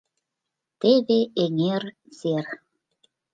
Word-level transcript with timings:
Теве 0.79 1.19
эҥер 1.43 1.83
сер. 2.17 2.45